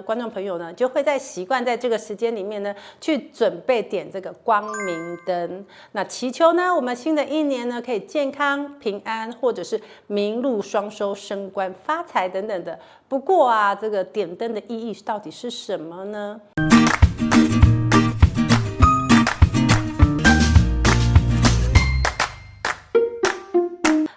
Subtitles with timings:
[0.00, 12.78] 观众朋友呢，就会在习惯在这个时间里面呢，去准备点这个光明灯，那祈求呢，我们新的一年呢，可以健康平安，或者是名禄双收、升官发财等等的。
[13.06, 16.40] 不过啊，这个点灯的意义到底是什么呢？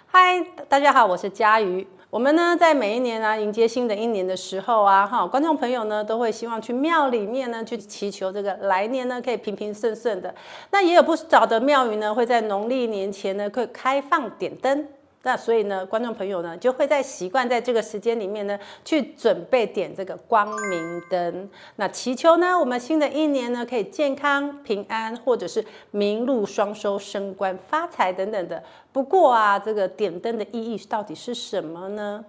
[0.06, 0.40] 嗨，
[0.70, 1.86] 大家好，我是佳瑜。
[2.08, 10.32] 我们呢，在每一年啊，迎接新的一年的时候啊，哈，观众朋友呢，都会希望去庙里面呢，去祈求这个来年呢，可以平平顺顺的。
[10.70, 14.86] 那也有不少的庙宇呢，会在农历年前呢，会开放点灯。
[15.26, 21.50] 那所以呢，观众朋友呢，就会在习惯在这个时间里面呢，去准备点这个光明灯。
[21.74, 28.62] 那祈求呢，我们新的一年呢，可以健康平安，或者是名禄双收、升官发财等等的。
[28.92, 32.24] 不过啊，这个点灯的意义到底是什么呢？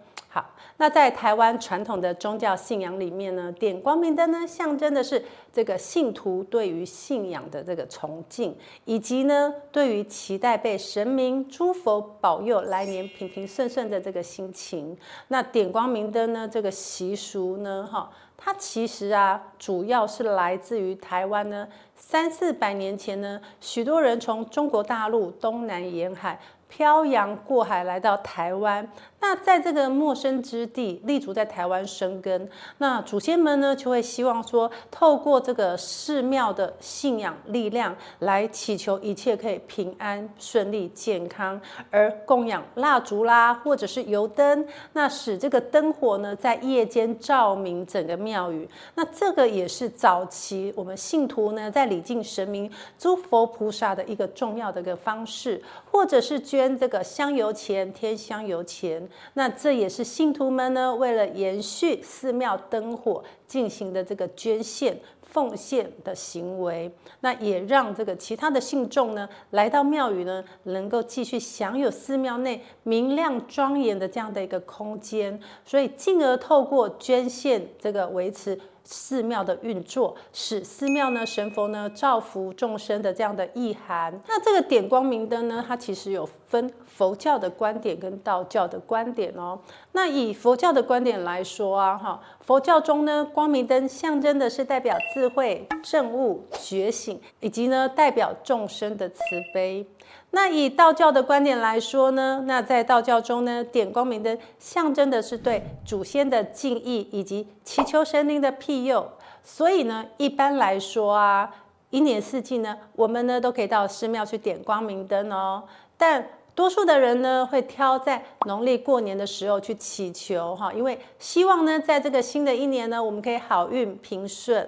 [0.78, 14.96] 那在台湾传统的宗教信仰里面呢，点光明灯呢，象征的是这个信徒对于信仰的这个崇敬，以及呢，对于期待被神明诸佛保佑来年平平顺顺的这个心情。
[15.30, 26.40] 那点光明灯呢，这个习俗呢，哈，它其实啊，主要是来自于台湾呢，三四百年前呢，许多人从中国大陆东南沿海。
[26.70, 28.88] 漂洋过海来到台湾，
[29.22, 41.60] 那在这个陌生之地立足在台湾生根，那祖先们呢就会希望说，透过这个寺庙的信仰力量来祈求一切可以平安顺利健康，
[41.90, 56.38] 而供养蜡烛啦，或者是油灯，那使这个灯火呢在夜间照明整个庙宇，那这个也是早期我们信徒呢在礼敬神明诸佛菩萨的一个重要的一个方式，或者是。
[56.58, 78.60] 捐这个香油钱，添香油钱，那这也是信徒们呢为了延续寺庙灯火进行的这个捐献奉献的行为，那也让这个其他的信众呢来到庙宇呢，能够继续享有寺庙内明亮庄严的这样的一个空间，所以进而透过捐献这个维持。
[78.90, 84.18] 寺庙的运作，使寺庙呢神佛呢造福众生的这样的意涵。
[84.28, 89.60] 那这个点光明灯呢，它其实有分佛教的观点跟道教的观点哦。
[89.92, 99.22] 那以佛教的观点来说啊，哈，佛教中呢，光明灯象征的是代表智慧、证悟、觉醒，以及呢代表众生的慈
[99.54, 99.86] 悲。
[100.32, 109.10] 那以道教的观点来说呢，那在道教中呢，点光明灯象征的是对祖先的敬意以及祈求神灵的庇佑。
[109.44, 111.50] 所以呢，一般来说啊，
[111.90, 115.64] 一年四季呢，我们呢都可以到寺庙去点光明灯哦。
[115.98, 124.68] 但多数的人呢，会挑在农历过年的时候去祈求哈，因为希望呢，在这个新的一年呢，我们可以好运平顺。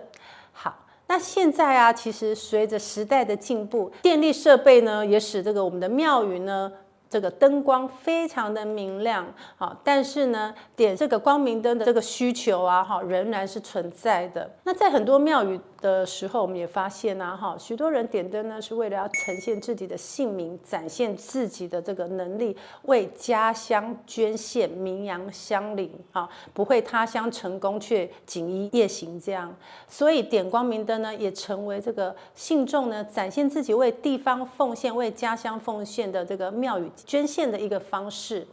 [1.12, 6.72] 那现在啊，其实随着时代的进步，电力设备呢，也使这个我们的庙宇呢，
[7.10, 9.26] 这个灯光非常的明亮
[9.58, 9.78] 啊。
[9.84, 14.50] 但是呢，点这个光明灯的这个需求啊，哈，仍然是存在的。
[14.64, 15.60] 那在很多庙宇。
[15.82, 29.56] 的时候，我们也发现呐，哈，许多人点灯呢，是为了要呈现自己的姓名，展现自己的这个能力，为家乡捐献，名扬乡里，啊，不会他乡成功却锦衣夜行这样。
[29.88, 38.46] 所以点光明灯呢，也成为这个信众呢，展现自己为地方奉献、为家乡奉献的这个庙宇捐献的一个方式。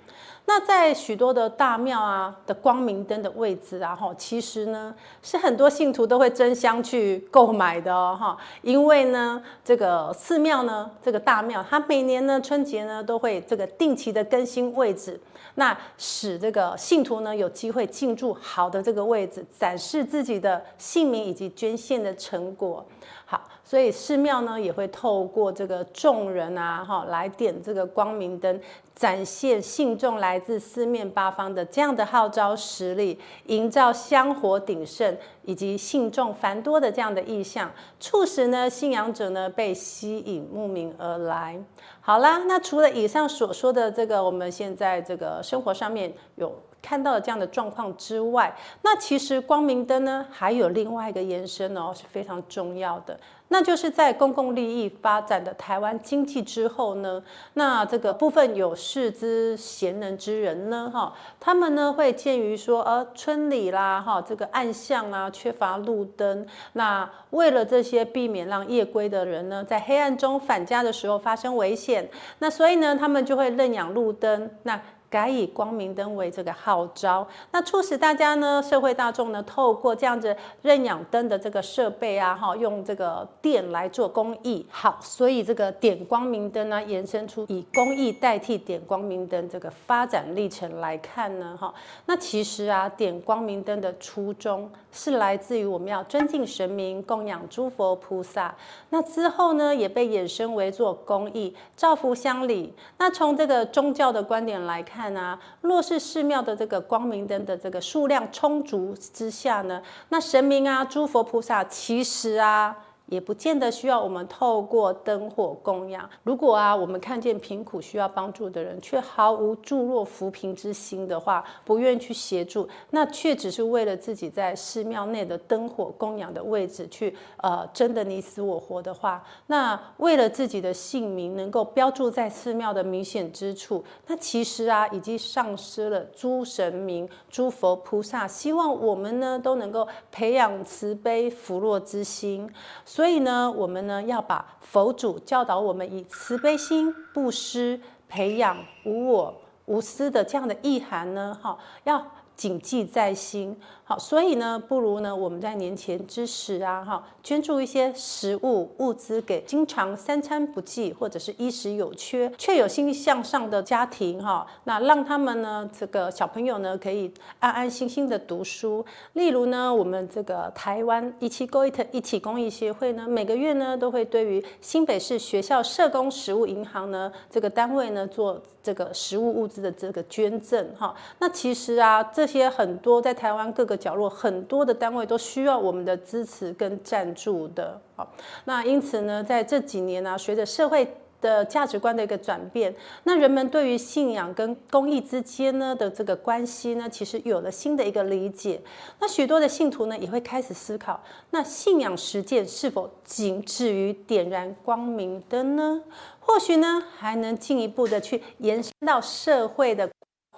[0.49, 15.21] 那在许多的大庙啊的光明灯的位置啊，哈，其实呢是很多信徒都会争相去购买的哦，哈，因为呢这个寺庙呢这个大庙，它每年呢春节呢都会这个定期的更新位置，
[15.57, 22.87] 那使这个信徒呢有机会进驻好的这个位置，展示自己的姓名以及捐献的成果。
[23.25, 28.61] 好，所以寺庙呢也会透过这个众人啊，哈，来点这个光明灯，
[28.95, 37.69] 展现信众来自四面八方的这样的号召实力，营造香火鼎盛以及信众繁多的这样的意象，
[37.99, 41.61] 促使呢信仰者呢被吸引慕名而来。
[42.01, 46.55] 好啦，那除了以上所说的这个，我们现在这个生活上面有。
[46.87, 53.19] 看到了这样的状况之外，那其实光明灯呢还有另外一个延伸哦，是非常重要的。
[53.49, 57.23] 那就是在公共利益发展的台湾经济之后呢，
[57.55, 72.09] 那这个部分有识之贤能之人呢，哈，他们呢会鉴于说，呃，村里啦，哈，这个暗巷啊缺乏路灯，那为了这些避免让夜归的人呢在黑暗中返家的时候发生危险，
[72.41, 74.81] 那所以呢他们就会认养路灯，那。
[75.17, 84.67] 改以光明灯为这个号召，那促使大家呢，社会大众呢，透过这样子认养灯的这个设备啊，哈，用这个电来做公益。
[84.71, 91.73] 好，所以这个点光明灯呢，延伸出以公益代替点光明灯这个发展历程来看呢，哈，
[92.05, 98.55] 那其实啊，点光明灯的初衷是来自于我们要尊敬神明，供养诸佛菩萨。
[98.91, 102.75] 那之后呢，也被衍生为做公益，造福乡里。
[102.99, 112.75] 那从这个宗教的观点来看啊，若是寺庙的这个光明灯的这个数量充足之下呢，那神明啊、诸佛菩萨其实啊。
[113.07, 116.09] 也不见得需要我们透过灯火供养。
[116.23, 142.51] 如果啊，我们看见贫苦需要帮助的人，却毫无助弱扶贫之心的话，不愿去协助，那却只是为了自己在寺庙内的灯火供养的位置去呃争得你死我活的话，那为了自己的姓名能够标注在寺庙的明显之处，那其实啊，已经丧失了诸神明、诸佛菩萨希望我们呢都能够培养慈悲扶弱之心。
[142.97, 147.79] 所以呢，我们呢要把佛祖教导我们以慈悲心布施、
[148.09, 148.57] 培养
[148.87, 149.35] 无我、
[149.67, 152.03] 无私的这样的意涵呢，哈，要
[152.37, 153.57] 谨记在心。
[153.89, 168.85] 好，所以呢，不如呢，我们在年前之时啊，哈，捐助一些食物物资给经常三餐不继或者是衣食有缺却有心向上的家庭，哈，那让他们呢，这个小朋友呢，可以安安心心的读书。
[169.13, 180.93] 例如呢，我们这个台湾一期 GOIT 一起公益协会呢，每个月呢，都会对于新北市学校社工食物银行呢这个单位呢做这个食物物资的这个捐赠，哈。
[181.21, 183.75] 那其实啊，这些很多在台湾各个。
[183.77, 188.11] 角落很多的单位都需要我们的支持跟赞助的，好，
[188.47, 192.75] 那因此呢，在这几年呢、随着社会的价值观的一个转变，
[193.05, 198.61] 那人们对于信仰跟公益之间呢的这个关系呢，其实有了新的一个理解。
[198.99, 201.01] 那许多的信徒呢，也会开始思考，
[201.31, 205.83] 那信仰实践是否仅止于点燃光明灯呢？
[206.19, 209.89] 或许呢，还能进一步的去延伸到社会的。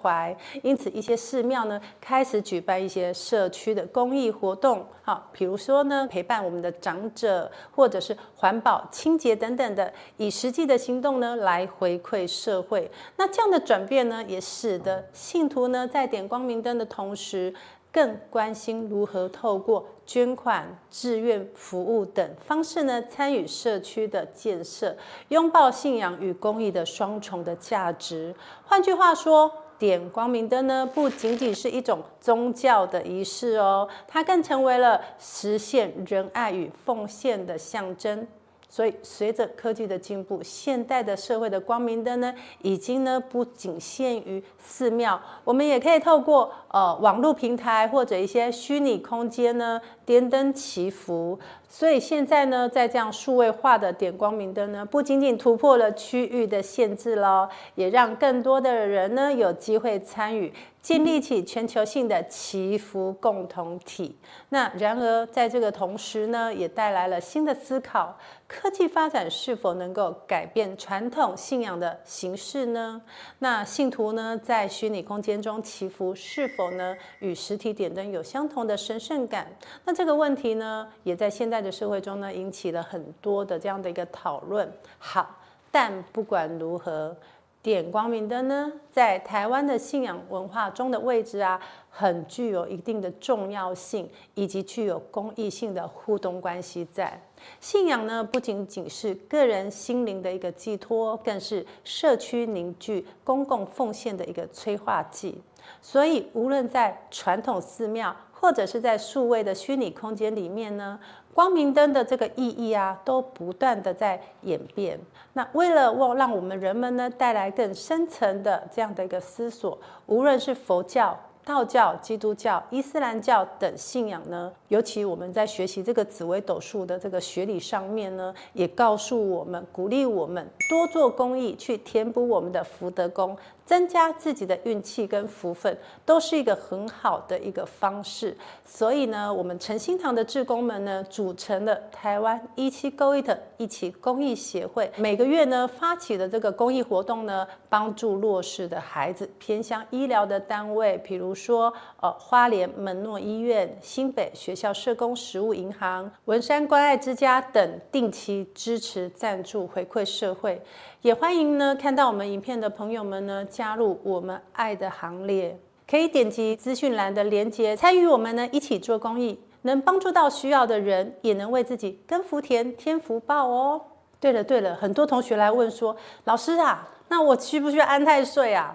[0.01, 12.89] 怀，因此一些寺庙呢，开始举办一些社区的公益活动，好，比如说呢，陪伴我们的长者，或者是环保清洁等等的，以实际的行动呢来回馈社会。
[13.17, 17.53] 那这样的转变呢，也使得信徒呢在点光明灯的同时，
[17.91, 24.95] 更关心如何透过捐款、志愿服务等方式呢，参与社区的建设，
[25.29, 28.35] 拥抱信仰与公益的双重的价值。
[28.65, 38.27] 换句话说，点光明灯呢，不仅仅是一种宗教的仪式哦，它更成为了实现仁爱与奉献的象征。
[38.71, 42.31] 所以，随着科技的进步，现代的社会的光明灯呢，
[42.61, 51.39] 已经呢不仅限于寺庙，我们也可以透过呃网络平台或者一些虚拟空间呢，点灯祈福。
[51.67, 64.17] 所以现在呢，在这样数位化的点光明灯呢，不仅仅突破了区域的限制喽，也让更多的人呢有机会参与，建立起全球性的祈福共同体。
[64.49, 68.17] 那然而在这个同时呢，也带来了新的思考：
[68.47, 72.99] 科技发展是否能够改变传统信仰的形式呢？
[73.37, 79.47] 那信徒呢在虚拟空间中祈福，是否呢与实体点灯有相同的神圣感？
[79.85, 81.59] 那这个问题呢，也在现在。
[81.59, 84.71] 的社会中呢，引起了很多的这样的一个讨论。
[84.97, 85.29] 好，
[85.69, 87.13] 但不管如何，
[87.61, 97.21] 点光明灯呢，在台湾的信仰文化中的位置啊，很具有一定的重要性，以及具有公益性的互动关系在。
[97.59, 105.41] 信仰呢，不仅仅是个人心灵的一个寄托，更是社区凝聚、公共奉献的一个催化剂。
[105.81, 110.97] 所以，无论在传统寺庙，或者是在数位的虚拟空间里面呢，
[111.33, 114.99] 光明灯的这个意义啊，都不断的在演变。
[115.33, 133.37] 那为了让我们人们呢带来更深层的这样的一个思索，无论是佛教、道教、基督教、伊斯兰教等信仰呢，尤其我们在学习这个紫微斗数的这个学理上面呢，也告诉我们、鼓励我们多做公益，去填补我们的福德宫。
[133.69, 138.35] 增加自己的运气跟福分，都是一个很好的一个方式。
[138.65, 160.59] 所以呢，我们诚心堂的志工们呢，组成了台湾一期 Go It 一起公益协会，每个月呢发起的这个公益活动呢，帮助弱势的孩子，偏乡医疗的单位，比如说呃花莲门诺医院、新北学校社工食物银行、文山关爱之家等，定期支持赞助回馈社会。
[161.01, 163.45] 也欢迎呢看到我们影片的朋友们呢。
[163.59, 165.59] 加入我们爱的行列。
[165.85, 173.81] 可以点击资讯栏的链接，参与我们呢一起做公益，能帮助到需要的人，也能为自己跟福田添福报哦。
[174.17, 178.73] 对了对了，很多同学来问说，老师啊，那我需不需要安太岁啊？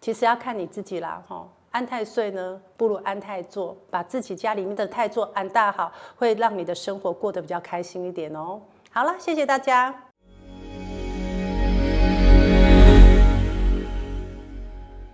[0.00, 1.46] 其实要看你自己啦，哈。
[1.70, 8.60] 安太岁呢，不如安太座，把自己家里面的太座安大好，会让你的生活过得比较开心一点哦。
[8.90, 10.09] 好了，谢谢大家。